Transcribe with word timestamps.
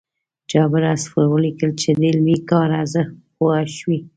جابر 0.51 0.83
عصفور 0.93 1.25
ولیکل 1.29 1.71
چې 1.81 1.89
د 1.99 2.01
علمي 2.09 2.37
کار 2.49 2.69
ارزښت 2.81 3.13
پوه 3.35 3.57
شوي. 3.77 3.99